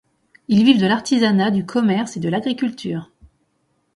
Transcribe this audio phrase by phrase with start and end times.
[0.47, 3.11] Ils vivent de l'artisanat, du commerce et de l'agriculture.